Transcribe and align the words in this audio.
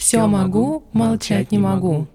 Все 0.00 0.26
могу, 0.26 0.84
молчать 0.94 1.52
не 1.52 1.58
могу. 1.58 2.06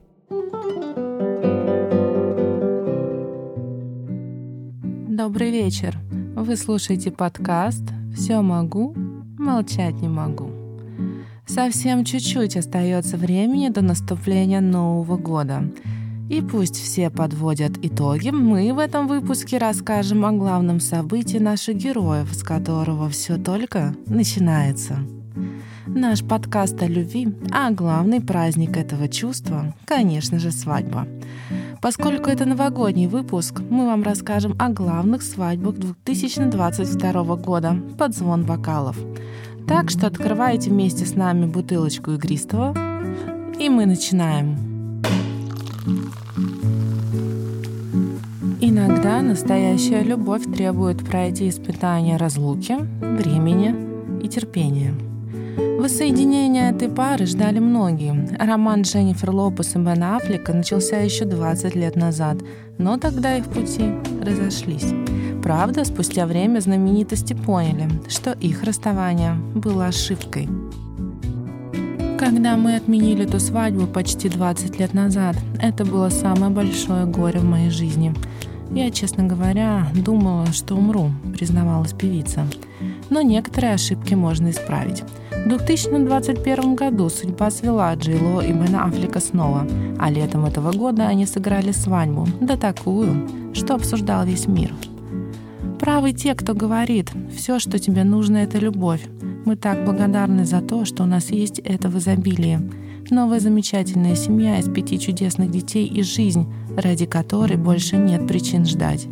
Добрый 5.07 5.51
вечер. 5.51 5.95
Вы 6.35 6.55
слушаете 6.55 7.11
подкаст 7.11 7.83
«Все 8.11 8.41
могу, 8.41 8.95
молчать 9.37 10.01
не 10.01 10.07
могу». 10.07 10.49
Совсем 11.45 12.03
чуть-чуть 12.05 12.57
остается 12.57 13.17
времени 13.17 13.69
до 13.69 13.83
наступления 13.83 14.61
Нового 14.61 15.15
года. 15.15 15.71
И 16.27 16.41
пусть 16.41 16.77
все 16.77 17.11
подводят 17.11 17.73
итоги, 17.83 18.31
мы 18.31 18.73
в 18.73 18.79
этом 18.79 19.07
выпуске 19.07 19.59
расскажем 19.59 20.25
о 20.25 20.31
главном 20.31 20.79
событии 20.79 21.37
наших 21.37 21.77
героев, 21.77 22.33
с 22.33 22.41
которого 22.41 23.09
все 23.09 23.37
только 23.37 23.95
начинается. 24.07 24.97
Наш 25.87 26.23
подкаст 26.23 26.81
о 26.81 26.87
любви, 26.87 27.27
а 27.51 27.69
главный 27.69 28.19
праздник 28.19 28.75
этого 28.75 29.07
чувства, 29.07 29.75
конечно 29.85 30.39
же, 30.39 30.51
свадьба. 30.51 31.07
Поскольку 31.79 32.27
это 32.29 32.45
новогодний 32.45 33.05
выпуск, 33.05 33.61
мы 33.69 33.85
вам 33.85 34.01
расскажем 34.01 34.55
о 34.57 34.69
главных 34.69 35.21
свадьбах 35.21 35.75
2022 35.75 37.35
года 37.35 37.77
под 37.99 38.15
звон 38.15 38.45
бокалов. 38.45 38.97
Так 39.67 39.91
что 39.91 40.07
открывайте 40.07 40.71
вместе 40.71 41.05
с 41.05 41.13
нами 41.13 41.45
бутылочку 41.45 42.13
игристого, 42.13 42.75
и 43.59 43.69
мы 43.69 43.85
начинаем. 43.85 44.57
Иногда 48.59 49.21
настоящая 49.21 50.01
любовь 50.01 50.51
требует 50.51 51.05
пройти 51.05 51.47
испытания 51.47 52.17
разлуки, 52.17 52.75
времени 53.01 53.75
и 54.23 54.27
терпения– 54.27 54.95
Воссоединение 55.85 56.71
этой 56.71 56.89
пары 56.89 57.27
ждали 57.27 57.59
многие. 57.59 58.27
Роман 58.39 58.81
Дженнифер 58.81 59.29
Лопес 59.29 59.75
и 59.75 59.77
Бен 59.77 60.01
Аффлека 60.01 60.51
начался 60.51 60.97
еще 60.97 61.25
20 61.25 61.75
лет 61.75 61.95
назад, 61.95 62.37
но 62.79 62.97
тогда 62.97 63.37
их 63.37 63.45
пути 63.45 63.93
разошлись. 64.19 64.87
Правда, 65.43 65.85
спустя 65.85 66.25
время 66.25 66.59
знаменитости 66.59 67.33
поняли, 67.33 67.87
что 68.07 68.31
их 68.31 68.63
расставание 68.63 69.35
было 69.53 69.85
ошибкой. 69.85 70.49
Когда 72.17 72.57
мы 72.57 72.77
отменили 72.77 73.27
ту 73.27 73.37
свадьбу 73.37 73.85
почти 73.85 74.27
20 74.27 74.79
лет 74.79 74.95
назад, 74.95 75.35
это 75.61 75.85
было 75.85 76.09
самое 76.09 76.51
большое 76.51 77.05
горе 77.05 77.41
в 77.41 77.45
моей 77.45 77.69
жизни. 77.69 78.11
Я, 78.71 78.89
честно 78.89 79.25
говоря, 79.25 79.85
думала, 79.93 80.47
что 80.47 80.73
умру, 80.73 81.11
признавалась 81.37 81.93
певица. 81.93 82.47
Но 83.11 83.21
некоторые 83.21 83.75
ошибки 83.75 84.15
можно 84.15 84.49
исправить. 84.49 85.03
В 85.45 85.47
2021 85.47 86.73
году 86.73 87.07
судьба 87.07 87.51
свела 87.51 87.93
Джило 87.93 88.41
и 88.41 88.51
Бена 88.51 88.85
Аффлека 88.85 89.19
снова, 89.19 89.67
а 89.99 90.09
летом 90.09 90.43
этого 90.43 90.71
года 90.71 91.05
они 91.05 91.27
сыграли 91.27 91.71
свадьбу, 91.71 92.27
да 92.41 92.57
такую, 92.57 93.29
что 93.53 93.75
обсуждал 93.75 94.25
весь 94.25 94.47
мир. 94.47 94.73
Правы 95.79 96.13
те, 96.13 96.33
кто 96.33 96.55
говорит, 96.55 97.11
все, 97.31 97.59
что 97.59 97.77
тебе 97.77 98.03
нужно, 98.03 98.37
это 98.37 98.57
любовь. 98.57 99.05
Мы 99.45 99.55
так 99.55 99.85
благодарны 99.85 100.45
за 100.45 100.61
то, 100.61 100.83
что 100.83 101.03
у 101.03 101.05
нас 101.05 101.29
есть 101.29 101.59
это 101.59 101.89
в 101.89 101.99
изобилии. 101.99 102.59
Новая 103.11 103.39
замечательная 103.39 104.15
семья 104.15 104.57
из 104.57 104.67
пяти 104.67 104.97
чудесных 104.97 105.51
детей 105.51 105.85
и 105.85 106.01
жизнь, 106.01 106.51
ради 106.75 107.05
которой 107.05 107.57
больше 107.57 107.97
нет 107.97 108.27
причин 108.27 108.65
ждать. 108.65 109.05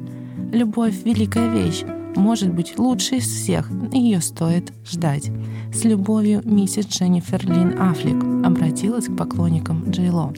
Любовь— 0.51 0.95
великая 1.05 1.47
вещь, 1.51 1.83
может 2.15 2.53
быть 2.53 2.77
лучшей 2.77 3.19
из 3.19 3.27
всех, 3.27 3.69
ее 3.91 4.21
стоит 4.21 4.71
ждать. 4.85 5.31
С 5.73 5.83
любовью 5.83 6.41
миссис 6.43 6.87
Дженнифер 6.87 7.45
Лин 7.45 7.79
Аффлек 7.81 8.23
обратилась 8.45 9.07
к 9.07 9.15
поклонникам 9.15 9.89
Джейло. 9.89 10.33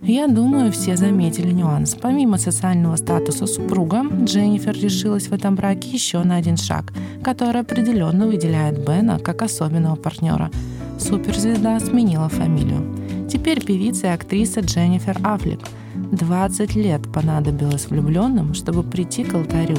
Я 0.00 0.26
думаю, 0.26 0.72
все 0.72 0.96
заметили 0.96 1.52
нюанс. 1.52 1.94
Помимо 1.94 2.36
социального 2.36 2.96
статуса 2.96 3.46
супруга, 3.46 4.02
Дженнифер 4.24 4.74
решилась 4.74 5.28
в 5.28 5.32
этом 5.32 5.54
браке 5.54 5.90
еще 5.90 6.24
на 6.24 6.36
один 6.36 6.56
шаг, 6.56 6.92
который 7.22 7.60
определенно 7.60 8.26
выделяет 8.26 8.84
Бена 8.84 9.20
как 9.20 9.42
особенного 9.42 9.94
партнера. 9.94 10.50
Суперзвезда 10.98 11.78
сменила 11.78 12.28
фамилию. 12.28 13.28
Теперь 13.30 13.64
певица 13.64 14.08
и 14.08 14.10
актриса 14.10 14.60
Дженнифер 14.60 15.18
Аффлек. 15.22 15.60
20 15.94 16.74
лет 16.74 17.02
понадобилось 17.12 17.86
влюбленным, 17.86 18.54
чтобы 18.54 18.82
прийти 18.82 19.22
к 19.22 19.34
алтарю. 19.34 19.78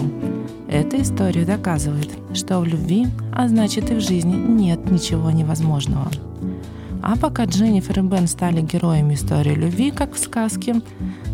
Эта 0.74 1.00
история 1.00 1.46
доказывает, 1.46 2.10
что 2.34 2.60
в 2.60 2.66
любви, 2.66 3.06
а 3.32 3.48
значит 3.48 3.92
и 3.92 3.94
в 3.94 4.00
жизни, 4.00 4.34
нет 4.34 4.90
ничего 4.90 5.30
невозможного. 5.30 6.10
А 7.04 7.16
пока 7.16 7.46
Дженнифер 7.46 8.00
и 8.00 8.02
Бен 8.02 8.26
стали 8.26 8.62
героями 8.62 9.14
истории 9.14 9.54
любви, 9.54 9.92
как 9.92 10.16
в 10.16 10.18
сказке, 10.18 10.82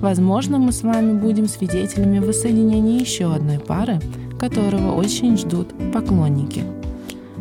возможно, 0.02 0.60
мы 0.60 0.74
с 0.74 0.82
вами 0.82 1.18
будем 1.18 1.48
свидетелями 1.48 2.20
воссоединения 2.20 3.00
еще 3.00 3.34
одной 3.34 3.60
пары, 3.60 4.02
которого 4.38 4.94
очень 4.94 5.38
ждут 5.38 5.70
поклонники. 5.94 6.66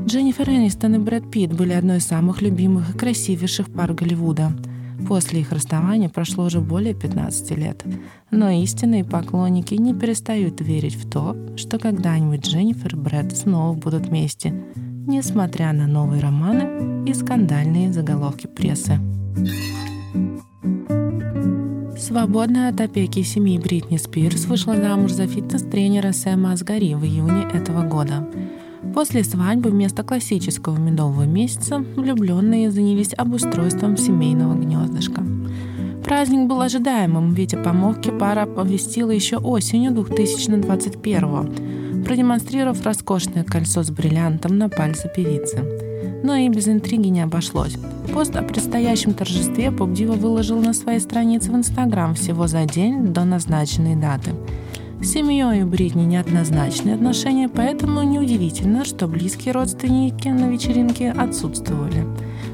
Дженнифер 0.06 0.50
Энистон 0.50 0.94
и 0.94 0.98
Брэд 0.98 1.28
Питт 1.28 1.52
были 1.52 1.72
одной 1.72 1.96
из 1.96 2.06
самых 2.06 2.42
любимых 2.42 2.90
и 2.90 2.96
красивейших 2.96 3.72
пар 3.72 3.92
Голливуда– 3.92 4.52
После 5.06 5.40
их 5.40 5.52
расставания 5.52 6.08
прошло 6.08 6.44
уже 6.44 6.60
более 6.60 6.94
15 6.94 7.56
лет. 7.56 7.84
Но 8.30 8.50
истинные 8.50 9.04
поклонники 9.04 9.74
не 9.74 9.94
перестают 9.94 10.60
верить 10.60 10.96
в 10.96 11.08
то, 11.08 11.36
что 11.56 11.78
когда-нибудь 11.78 12.46
Дженнифер 12.46 12.94
и 12.94 12.98
Брэд 12.98 13.36
снова 13.36 13.74
будут 13.76 14.06
вместе, 14.06 14.52
несмотря 15.06 15.72
на 15.72 15.86
новые 15.86 16.20
романы 16.20 17.08
и 17.08 17.14
скандальные 17.14 17.92
заголовки 17.92 18.46
прессы. 18.46 18.98
Свободная 21.98 22.70
от 22.70 22.80
опеки 22.80 23.22
семьи 23.22 23.58
Бритни 23.58 23.96
Спирс 23.96 24.46
вышла 24.46 24.76
замуж 24.76 25.12
за 25.12 25.26
фитнес-тренера 25.26 26.12
Сэма 26.12 26.52
Асгари 26.52 26.94
в 26.94 27.04
июне 27.04 27.46
этого 27.52 27.82
года. 27.82 28.26
После 28.98 29.22
свадьбы 29.22 29.70
вместо 29.70 30.02
классического 30.02 30.76
медового 30.76 31.22
месяца 31.22 31.78
влюбленные 31.78 32.72
занялись 32.72 33.14
обустройством 33.16 33.96
семейного 33.96 34.56
гнездышка. 34.56 35.22
Праздник 36.04 36.48
был 36.48 36.60
ожидаемым, 36.60 37.32
ведь 37.32 37.54
о 37.54 37.62
помолвке 37.62 38.10
пара 38.10 38.42
оповестила 38.42 39.12
еще 39.12 39.36
осенью 39.36 39.92
2021 39.92 42.02
продемонстрировав 42.04 42.84
роскошное 42.84 43.44
кольцо 43.44 43.84
с 43.84 43.90
бриллиантом 43.92 44.58
на 44.58 44.68
пальце 44.68 45.08
певицы. 45.14 45.62
Но 46.24 46.34
и 46.34 46.48
без 46.48 46.66
интриги 46.66 47.06
не 47.06 47.20
обошлось. 47.20 47.76
Пост 48.12 48.34
о 48.34 48.42
предстоящем 48.42 49.14
торжестве 49.14 49.70
поп-дива 49.70 50.14
выложил 50.14 50.60
на 50.60 50.74
своей 50.74 50.98
странице 50.98 51.52
в 51.52 51.54
Инстаграм 51.54 52.16
всего 52.16 52.48
за 52.48 52.64
день 52.64 53.12
до 53.12 53.24
назначенной 53.24 53.94
даты– 53.94 54.32
с 55.00 55.12
семьей 55.12 55.62
у 55.62 55.66
Бритни 55.66 56.04
неоднозначные 56.04 56.96
отношения, 56.96 57.48
поэтому 57.48 58.02
неудивительно, 58.02 58.84
что 58.84 59.06
близкие 59.06 59.54
родственники 59.54 60.28
на 60.28 60.48
вечеринке 60.48 61.12
отсутствовали. 61.12 62.04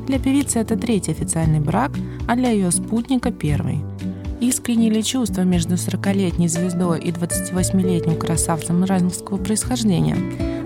Для 0.07 0.19
певицы 0.19 0.59
это 0.59 0.77
третий 0.77 1.13
официальный 1.13 1.61
брак, 1.61 1.93
а 2.29 2.37
для 2.37 2.51
ее 2.51 2.71
спутника 2.71 3.33
первый. 3.33 3.81
Искренние 4.41 4.91
ли 4.91 5.03
чувства 5.03 5.41
между 5.43 5.75
40-летней 5.75 6.49
звездой 6.49 7.01
и 7.01 7.11
28-летним 7.11 8.19
красавцем 8.19 8.85
иранского 8.85 9.39
происхождения? 9.39 10.17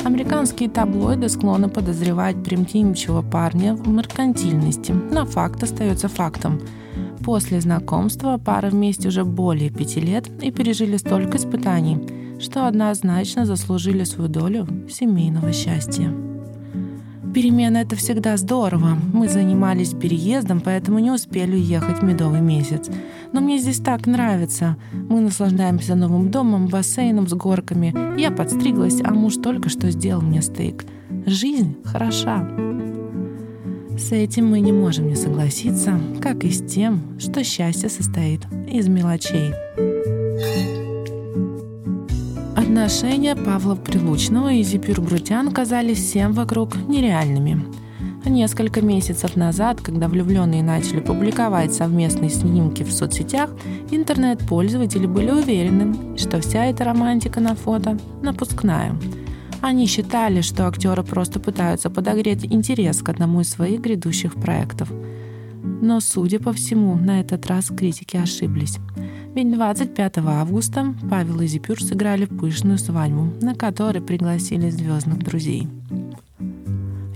Американские 0.04 0.68
таблоиды 0.68 1.28
склонны 1.28 1.68
подозревать 1.68 2.42
примитивного 2.42 3.22
парня 3.22 3.74
в 3.74 3.88
меркантильности, 3.88 4.92
но 4.92 5.24
факт 5.24 5.62
остается 5.62 6.08
фактом– 6.08 6.60
После 7.28 7.60
знакомства 7.60 8.40
пара 8.42 8.70
вместе 8.70 9.08
уже 9.08 9.22
более 9.22 9.68
пяти 9.68 10.00
лет 10.00 10.30
и 10.40 10.50
пережили 10.50 10.96
столько 10.96 11.36
испытаний, 11.36 12.00
что 12.40 12.66
однозначно 12.66 13.44
заслужили 13.44 14.04
свою 14.04 14.30
долю 14.30 14.66
семейного 14.88 15.52
счастья. 15.52 16.10
Перемена— 17.34 17.76
это 17.82 17.96
всегда 17.96 18.38
здорово. 18.38 18.96
Мы 19.12 19.28
занимались 19.28 19.92
переездом, 19.92 20.62
поэтому 20.62 21.00
не 21.00 21.10
успели 21.10 21.52
уехать 21.52 21.98
в 21.98 22.02
медовый 22.02 22.40
месяц. 22.40 22.88
Но 23.34 23.42
мне 23.42 23.58
здесь 23.58 23.80
так 23.80 24.06
нравится. 24.06 24.78
Мы 24.94 25.20
наслаждаемся 25.20 25.96
новым 25.96 26.30
домом, 26.30 26.68
бассейном 26.68 27.28
с 27.28 27.34
горками. 27.34 27.94
Я 28.18 28.30
подстриглась, 28.30 29.02
а 29.04 29.12
муж 29.12 29.36
только 29.36 29.68
что 29.68 29.90
сделал 29.90 30.22
мне 30.22 30.40
стейк. 30.40 30.86
Жизнь 31.26 31.76
хороша. 31.84 32.48
С 33.98 34.12
этим 34.12 34.46
мы 34.46 34.60
не 34.60 34.70
можем 34.70 35.08
не 35.08 35.16
согласиться, 35.16 36.00
как 36.22 36.44
и 36.44 36.50
с 36.50 36.64
тем, 36.64 37.18
что 37.18 37.42
счастье 37.42 37.88
состоит 37.88 38.42
из 38.70 38.86
мелочей. 38.86 39.52
Отношения 42.56 43.34
Павла 43.34 43.74
Прилучного 43.74 44.52
и 44.52 44.62
Зипюр 44.62 45.00
Брутян 45.00 45.50
казались 45.50 45.98
всем 45.98 46.32
вокруг 46.32 46.76
нереальными. 46.86 47.64
Несколько 48.24 48.82
месяцев 48.82 49.34
назад, 49.34 49.80
когда 49.80 50.06
влюбленные 50.06 50.62
начали 50.62 51.00
публиковать 51.00 51.74
совместные 51.74 52.30
снимки 52.30 52.84
в 52.84 52.92
соцсетях, 52.92 53.50
интернет-пользователи 53.90 55.06
были 55.06 55.32
уверены, 55.32 56.16
что 56.16 56.40
вся 56.40 56.66
эта 56.66 56.84
романтика 56.84 57.40
на 57.40 57.56
фото 57.56 57.98
напускная– 58.22 58.94
они 59.60 59.86
считали, 59.86 60.40
что 60.40 60.66
актеры 60.66 61.02
просто 61.02 61.40
пытаются 61.40 61.90
подогреть 61.90 62.44
интерес 62.44 63.02
к 63.02 63.08
одному 63.08 63.40
из 63.40 63.50
своих 63.50 63.80
грядущих 63.80 64.34
проектов. 64.34 64.92
Но, 65.80 66.00
судя 66.00 66.40
по 66.40 66.52
всему, 66.52 66.96
на 66.96 67.20
этот 67.20 67.46
раз 67.46 67.66
критики 67.66 68.16
ошиблись. 68.16 68.78
Ведь 69.34 69.52
25 69.52 70.18
августа 70.18 70.94
Павел 71.10 71.40
и 71.40 71.46
Зипюр 71.46 71.82
сыграли 71.82 72.24
пышную 72.24 72.78
свадьбу, 72.78 73.32
на 73.40 73.54
которой 73.54 74.00
пригласили 74.00 74.70
звездных 74.70 75.18
друзей. 75.18 75.68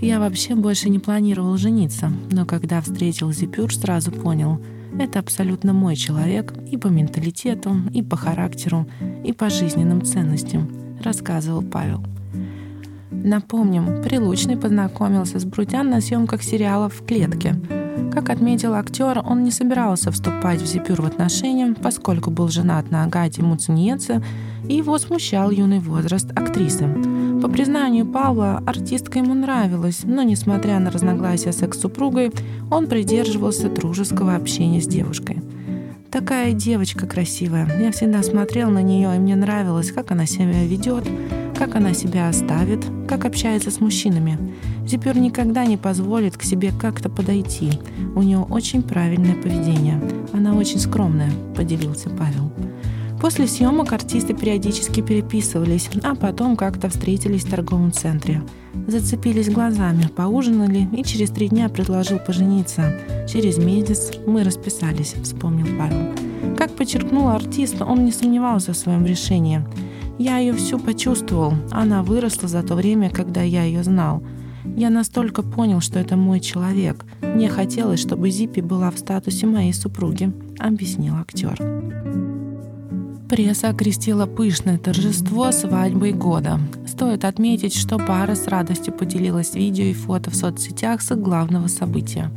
Я 0.01 0.19
вообще 0.19 0.55
больше 0.55 0.89
не 0.89 0.99
планировал 0.99 1.57
жениться, 1.57 2.11
но 2.31 2.45
когда 2.45 2.81
встретил 2.81 3.31
Зипюр, 3.31 3.73
сразу 3.73 4.11
понял— 4.11 4.59
это 4.99 5.19
абсолютно 5.19 5.73
мой 5.73 5.95
человек 5.95 6.53
и 6.71 6.77
по 6.77 6.87
менталитету, 6.87 7.75
и 7.93 8.03
по 8.03 8.15
характеру, 8.15 8.87
и 9.23 9.33
по 9.33 9.49
жизненным 9.49 10.03
ценностям, 10.03 10.69
рассказывал 11.03 11.63
Павел. 11.63 12.03
Напомним, 13.23 14.03
Прилучный 14.03 14.57
познакомился 14.57 15.39
с 15.39 15.45
Брутян 15.45 15.89
на 15.89 16.01
съемках 16.01 16.43
сериала 16.43 16.89
«В 16.89 17.05
клетке». 17.05 17.55
Как 18.11 18.29
отметил 18.29 18.73
актер, 18.73 19.23
он 19.25 19.45
не 19.45 19.51
собирался 19.51 20.11
вступать 20.11 20.61
в 20.61 20.65
Зипюр 20.65 21.01
в 21.01 21.05
отношения, 21.05 21.73
поскольку 21.73 22.31
был 22.31 22.49
женат 22.49 22.91
на 22.91 23.05
Агате 23.05 23.41
Муциньеце, 23.41 24.21
и 24.67 24.75
его 24.75 24.97
смущал 24.97 25.51
юный 25.51 25.79
возраст 25.79 26.31
актрисы. 26.31 26.85
По 27.41 27.47
признанию 27.47 28.05
Павла, 28.05 28.61
артистка 28.67 29.19
ему 29.19 29.33
нравилась, 29.33 30.01
но, 30.03 30.21
несмотря 30.23 30.79
на 30.79 30.91
разногласия 30.91 31.53
с 31.53 31.61
экс-супругой, 31.61 32.33
он 32.69 32.87
придерживался 32.87 33.69
дружеского 33.69 34.35
общения 34.35 34.81
с 34.81 34.85
девушкой. 34.85 35.41
Такая 36.11 36.51
девочка 36.51 37.07
красивая. 37.07 37.67
Я 37.81 37.91
всегда 37.91 38.21
смотрел 38.21 38.69
на 38.69 38.83
нее, 38.83 39.15
и 39.15 39.19
мне 39.19 39.35
нравилось, 39.35 39.91
как 39.91 40.11
она 40.11 40.25
себя 40.25 40.63
ведет, 40.63 41.05
как 41.73 41.81
она 41.81 41.95
себя 41.95 42.29
оставит, 42.29 42.85
как 43.07 43.25
общается 43.25 43.71
с 43.71 43.79
мужчинами. 43.79 44.37
Зипер 44.85 45.17
никогда 45.17 45.65
не 45.65 45.75
позволит 45.75 46.37
к 46.37 46.43
себе 46.43 46.71
как-то 46.71 47.09
подойти. 47.09 47.71
У 48.15 48.21
нее 48.21 48.41
очень 48.41 48.83
правильное 48.83 49.33
поведение. 49.33 49.99
Она 50.33 50.53
очень 50.53 50.77
скромная, 50.77 51.31
поделился 51.55 52.11
Павел. 52.11 52.51
После 53.19 53.47
съемок 53.47 53.91
артисты 53.91 54.35
периодически 54.35 55.01
переписывались, 55.01 55.89
а 56.03 56.13
потом 56.13 56.57
как-то 56.57 56.89
встретились 56.89 57.43
в 57.43 57.49
торговом 57.49 57.91
центре. 57.91 58.43
Зацепились 58.87 59.49
глазами, 59.49 60.07
поужинали 60.15 60.87
и 60.95 61.03
через 61.03 61.31
три 61.31 61.49
дня 61.49 61.69
предложил 61.69 62.19
пожениться. 62.19 62.93
Через 63.27 63.57
месяц 63.57 64.11
мы 64.27 64.43
расписались, 64.43 65.15
вспомнил 65.23 65.65
Павел. 65.79 66.13
Как 66.55 66.75
подчеркнул 66.75 67.29
артист, 67.29 67.81
он 67.81 68.05
не 68.05 68.11
сомневался 68.11 68.73
в 68.73 68.77
своем 68.77 69.07
решении. 69.07 69.63
Я 70.23 70.37
ее 70.37 70.53
всю 70.53 70.79
почувствовал. 70.79 71.53
Она 71.69 72.01
выросла 72.01 72.47
за 72.47 72.63
то 72.63 72.75
время, 72.75 73.09
когда 73.09 73.41
я 73.41 73.63
ее 73.63 73.83
знал. 73.83 74.23
Я 74.77 74.89
настолько 74.89 75.43
понял, 75.43 75.81
что 75.81 75.99
это 75.99 76.15
мой 76.15 76.39
человек. 76.39 77.03
Мне 77.19 77.49
хотелось, 77.49 77.99
чтобы 77.99 78.29
Зиппи 78.29 78.61
была 78.61 78.89
в 78.89 78.97
статусе 78.97 79.47
моей 79.47 79.73
супруги, 79.73 80.31
объяснил 80.59 81.15
актер. 81.15 81.57
Пресса 83.27 83.67
окрестила 83.67 84.25
пышное 84.25 84.77
торжество 84.77 85.51
свадьбой 85.51 86.13
года. 86.13 86.57
Стоит 86.87 87.25
отметить, 87.25 87.75
что 87.75 87.97
пара 87.97 88.35
с 88.35 88.47
радостью 88.47 88.93
поделилась 88.93 89.55
видео 89.55 89.83
и 89.83 89.93
фото 89.93 90.31
в 90.31 90.35
соцсетях 90.35 91.01
с 91.01 91.13
главного 91.17 91.67
события. 91.67 92.31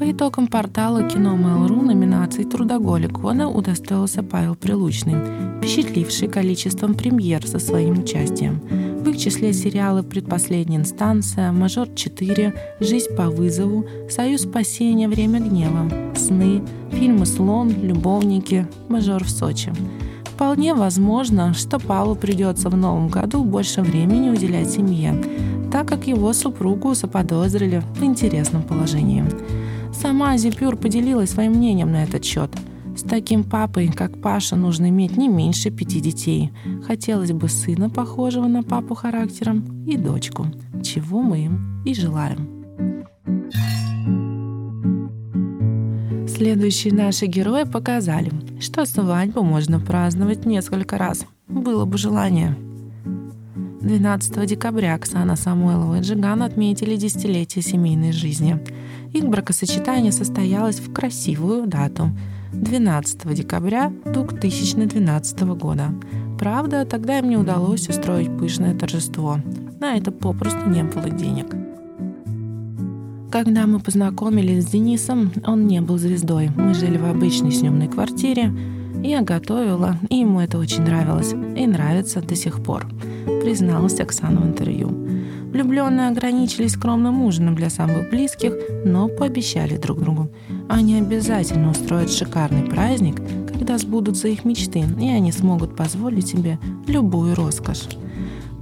По 0.00 0.10
итогам 0.10 0.46
портала 0.46 1.02
кино 1.02 1.36
Mail.ru 1.36 1.82
номинации 1.82 2.44
«Трудоголик» 2.44 3.12
года 3.12 3.48
удостоился 3.48 4.22
Павел 4.22 4.54
Прилучный, 4.54 5.58
впечатливший 5.58 6.26
количеством 6.26 6.94
премьер 6.94 7.46
со 7.46 7.58
своим 7.58 7.98
участием. 7.98 8.62
В 9.04 9.10
их 9.10 9.18
числе 9.18 9.52
сериалы 9.52 10.02
«Предпоследняя 10.02 10.80
инстанция», 10.80 11.52
«Мажор 11.52 11.88
4», 11.88 12.54
«Жизнь 12.80 13.14
по 13.14 13.28
вызову», 13.28 13.84
«Союз 14.08 14.44
спасения», 14.44 15.06
«Время 15.06 15.38
гнева», 15.38 15.90
«Сны», 16.16 16.62
фильмы 16.92 17.26
«Слон», 17.26 17.68
«Любовники», 17.68 18.66
«Мажор 18.88 19.24
в 19.24 19.30
Сочи». 19.30 19.70
Вполне 20.24 20.72
возможно, 20.72 21.52
что 21.52 21.78
Павлу 21.78 22.14
придется 22.14 22.70
в 22.70 22.76
новом 22.76 23.08
году 23.08 23.44
больше 23.44 23.82
времени 23.82 24.30
уделять 24.30 24.70
семье, 24.70 25.22
так 25.70 25.86
как 25.86 26.06
его 26.06 26.32
супругу 26.32 26.94
заподозрили 26.94 27.82
в 27.96 28.02
интересном 28.02 28.62
положении. 28.62 29.26
Сама 30.00 30.34
Зипюр 30.38 30.76
поделилась 30.76 31.30
своим 31.30 31.52
мнением 31.52 31.92
на 31.92 32.04
этот 32.04 32.24
счет. 32.24 32.50
С 32.96 33.02
таким 33.02 33.44
папой, 33.44 33.88
как 33.88 34.22
Паша, 34.22 34.56
нужно 34.56 34.88
иметь 34.88 35.18
не 35.18 35.28
меньше 35.28 35.70
пяти 35.70 36.00
детей. 36.00 36.52
Хотелось 36.86 37.32
бы 37.32 37.50
сына, 37.50 37.90
похожего 37.90 38.46
на 38.46 38.62
папу 38.62 38.94
характером, 38.94 39.84
и 39.86 39.98
дочку, 39.98 40.46
чего 40.82 41.20
мы 41.20 41.44
им 41.44 41.82
и 41.84 41.92
желаем. 41.92 42.48
Следующие 46.26 46.94
наши 46.94 47.26
герои 47.26 47.64
показали, 47.64 48.32
что 48.58 48.86
свадьбу 48.86 49.42
можно 49.42 49.80
праздновать 49.80 50.46
несколько 50.46 50.96
раз. 50.96 51.26
Было 51.46 51.84
бы 51.84 51.98
желание. 51.98 52.56
12 53.80 54.46
декабря 54.46 54.94
Оксана 54.94 55.36
Самойлова 55.36 55.98
и 55.98 56.02
Джиган 56.02 56.42
отметили 56.42 56.96
десятилетие 56.96 57.62
семейной 57.62 58.12
жизни. 58.12 58.58
Их 59.12 59.24
бракосочетание 59.24 60.12
состоялось 60.12 60.80
в 60.80 60.92
красивую 60.92 61.66
дату– 61.66 62.10
12 62.52 63.34
декабря 63.34 63.92
2012 64.04 65.40
года. 65.56 65.94
Правда, 66.38 66.84
тогда 66.84 67.18
им 67.18 67.28
не 67.28 67.36
удалось 67.36 67.88
устроить 67.88 68.36
пышное 68.36 68.74
торжество. 68.74 69.38
На 69.80 69.96
это 69.96 70.10
попросту 70.10 70.68
не 70.68 70.82
было 70.82 71.10
денег. 71.10 71.46
Когда 73.30 73.66
мы 73.66 73.78
познакомились 73.78 74.64
с 74.64 74.70
Денисом, 74.70 75.30
он 75.46 75.66
не 75.66 75.80
был 75.80 75.98
звездой. 75.98 76.50
Мы 76.56 76.74
жили 76.74 76.98
в 76.98 77.04
обычной 77.04 77.52
съемной 77.52 77.86
квартире. 77.86 78.52
Я 79.04 79.22
готовила, 79.22 79.96
и 80.08 80.16
ему 80.16 80.40
это 80.40 80.58
очень 80.58 80.82
нравилось. 80.82 81.32
И 81.32 81.66
нравится 81.66 82.20
до 82.20 82.34
сих 82.34 82.62
пор, 82.62 82.86
призналась 83.40 83.98
Оксана 84.00 84.40
в 84.40 84.46
интервью. 84.46 84.88
Влюбленные 85.52 86.08
ограничились 86.08 86.72
скромным 86.72 87.22
ужином 87.24 87.56
для 87.56 87.70
самых 87.70 88.10
близких, 88.10 88.52
но 88.84 89.08
пообещали 89.08 89.76
друг 89.76 89.98
другу. 89.98 90.28
Они 90.68 90.96
обязательно 90.96 91.70
устроят 91.70 92.10
шикарный 92.10 92.62
праздник, 92.62 93.16
когда 93.48 93.76
сбудутся 93.78 94.28
их 94.28 94.44
мечты, 94.44 94.84
и 95.00 95.08
они 95.08 95.32
смогут 95.32 95.74
позволить 95.76 96.28
себе 96.28 96.58
любую 96.86 97.34
роскошь. 97.34 97.88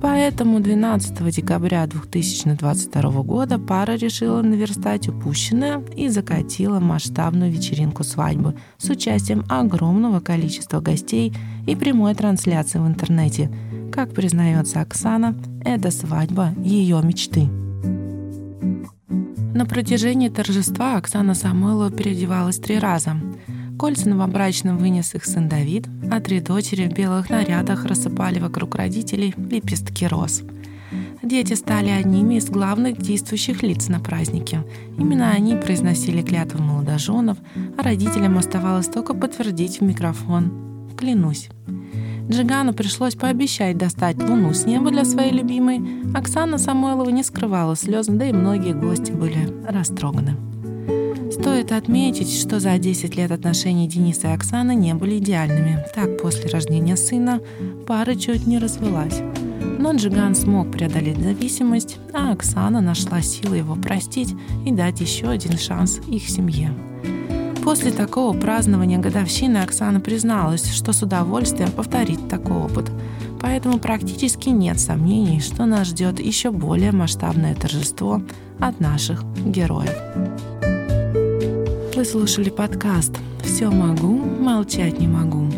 Поэтому 0.00 0.61
12 0.61 1.35
декабря 1.35 1.85
2022 1.87 3.23
года 3.23 3.59
пара 3.59 3.97
решила 3.97 4.43
наверстать 4.43 5.09
упущенное 5.09 5.83
и 5.97 6.09
закатила 6.09 6.79
масштабную 6.79 7.50
вечеринку 7.50 8.05
свадьбы 8.05 8.55
с 8.78 8.88
участием 8.90 9.45
огромного 9.49 10.21
количества 10.21 10.81
гостей 10.81 11.35
и 11.67 11.75
прямой 11.75 12.14
трансляции 12.14 12.78
в 12.78 12.87
интернете. 12.87 13.50
Как 13.93 14.14
признается 14.14 14.81
Оксана, 14.81 15.35
это 15.64 15.90
свадьба 15.90 16.55
ее 16.62 17.00
мечты. 17.02 17.49
На 19.52 19.67
протяжении 19.67 20.28
торжества 20.28 20.97
Оксана 20.97 21.35
Самойлова 21.35 21.90
переодевалась 21.90 22.59
три 22.59 22.78
раза– 22.78 23.17
Кольца 23.78 24.08
новобрачным 24.08 24.76
вынес 24.76 25.14
их 25.14 25.25
сын 25.25 25.49
Давид, 25.49 25.87
а 26.11 26.20
три 26.20 26.40
дочери 26.40 26.88
в 26.88 26.94
белых 26.94 27.30
нарядах 27.30 27.85
рассыпали 27.85 28.40
вокруг 28.40 28.75
родителей 28.75 29.32
лепестки 29.37 30.04
роз. 30.04 30.42
Дети 31.23 31.54
стали 31.54 31.90
одними 31.90 32.37
из 32.37 32.50
главных 32.50 32.99
действующих 32.99 33.62
лиц 33.62 33.88
на 33.88 34.00
празднике. 34.00 34.64
Именно 34.99 35.30
они 35.30 35.54
произносили 35.54 36.23
клятвы 36.23 36.61
молодоженов, 36.61 37.38
а 37.78 37.82
родителям 37.82 38.37
оставалось 38.37 38.88
только 38.88 39.14
подтвердить 39.14 39.78
в 39.78 39.85
микрофон 39.85 40.90
«Клянусь». 40.97 41.49
Джигану 42.28 42.75
пришлось 42.75 43.14
пообещать 43.14 43.78
достать 43.78 44.16
луну 44.16 44.52
с 44.54 44.66
неба 44.66 44.90
для 44.90 45.04
своей 45.04 45.32
любимой. 45.32 45.80
Оксана 46.14 46.58
Самойлова 46.58 47.11
не 47.11 47.23
скрывала 47.23 47.76
слез, 47.76 48.06
да 48.06 48.26
и 48.26 48.32
многие 48.32 48.75
гости 48.75 49.12
были 49.12 49.49
растроганы. 49.66 50.48
Стоит 51.40 51.71
отметить, 51.73 52.40
что 52.40 52.59
за 52.59 52.78
10 52.78 53.14
лет 53.16 53.30
отношений 53.30 53.87
Дениса 53.87 54.28
и 54.28 54.33
Оксаны 54.33 54.75
не 54.75 54.95
были 54.95 55.18
идеальными. 55.18 55.85
Так, 55.95 56.21
после 56.21 56.50
рождения 56.50 56.97
сына 56.97 57.40
пара 57.87 58.14
чуть 58.16 58.47
не 58.47 58.59
развелась. 58.59 59.21
Но 59.78 59.92
Джиган 59.92 60.35
смог 60.35 60.73
преодолеть 60.73 61.23
зависимость, 61.23 61.99
а 62.12 62.33
Оксана 62.33 62.80
нашла 62.80 63.23
силы 63.23 63.59
его 63.59 63.76
простить 63.76 64.35
и 64.66 64.73
дать 64.73 65.00
еще 65.00 65.28
один 65.28 65.57
шанс 65.57 66.00
их 66.09 66.28
семье. 66.28 66.73
После 67.62 67.92
такого 67.92 68.37
празднования 68.37 68.99
годовщины 68.99 69.59
Оксана 69.59 70.00
призналась, 70.00 70.73
что 70.73 70.92
с 70.92 71.02
удовольствием 71.02 71.71
повторит 71.71 72.28
такой 72.28 72.57
опыт. 72.57 72.90
Поэтому 73.40 73.78
практически 73.78 74.49
нет 74.49 74.80
сомнений, 74.80 75.40
что 75.40 75.66
нас 75.66 75.88
ждет 75.88 76.18
еще 76.18 76.50
более 76.50 76.92
масштабное 76.92 77.54
торжество 77.54 78.23
от 78.59 78.80
наших 78.80 79.23
героев. 79.45 79.95
Вы 81.99 82.05
слушали 82.05 82.49
подкаст 82.49 83.19
«Все 83.43 83.69
могу, 83.69 84.19
молчать 84.19 85.00
не 85.00 85.09
могу». 85.09 85.49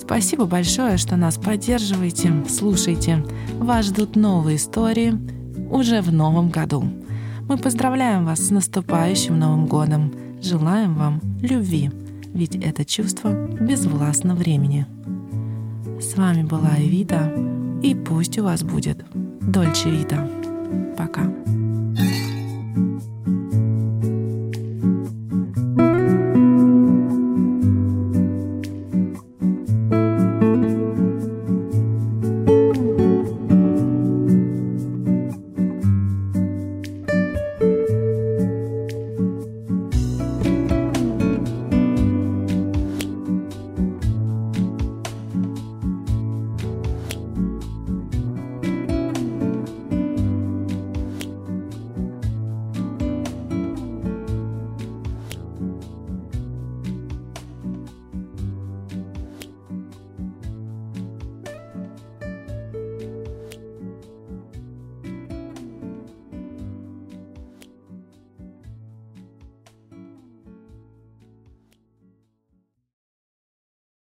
Спасибо 0.00 0.46
большое, 0.46 0.96
что 0.96 1.16
нас 1.16 1.36
поддерживаете, 1.36 2.32
слушаете. 2.48 3.22
Вас 3.58 3.84
ждут 3.88 4.16
новые 4.16 4.56
истории 4.56 5.14
уже 5.70 6.00
в 6.00 6.10
новом 6.10 6.48
году. 6.48 6.84
Мы 7.50 7.58
поздравляем 7.58 8.24
вас 8.24 8.46
с 8.46 8.50
наступающим 8.50 9.38
Новым 9.38 9.66
годом. 9.66 10.14
желаем 10.40 10.94
вам 10.94 11.20
любви, 11.42 11.90
ведь 12.32 12.56
это 12.56 12.86
чувство 12.86 13.34
безвластно 13.60 14.34
времени. 14.34 14.86
С 16.00 16.16
вами 16.16 16.44
была 16.44 16.78
Эвита, 16.78 17.30
и 17.82 17.94
пусть 17.94 18.38
у 18.38 18.44
вас 18.44 18.62
будет 18.62 19.04
Дольче 19.42 19.90
Вита. 19.90 20.26
Пока. 20.96 21.30